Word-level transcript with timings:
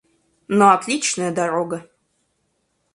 Но 0.47 0.71
отличная 0.73 1.31
дорога. 1.31 1.87